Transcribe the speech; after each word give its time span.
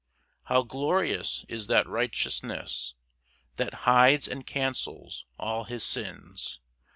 4 0.47 0.55
How 0.55 0.63
glorious 0.63 1.45
is 1.47 1.67
that 1.67 1.87
righteousness 1.87 2.95
That 3.57 3.73
hides 3.85 4.27
and 4.27 4.47
cancels 4.47 5.27
all 5.37 5.65
his 5.65 5.83
sins! 5.83 6.59